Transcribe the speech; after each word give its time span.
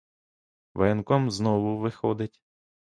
Воєнком 0.73 1.31
знову 1.31 1.77
виходить: 1.79 2.41